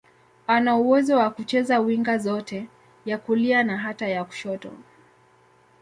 [0.47, 2.67] Ana uwezo wa kucheza winga zote,
[3.05, 4.71] ya kulia na hata ya kushoto.